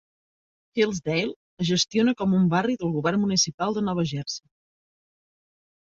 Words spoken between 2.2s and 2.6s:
com un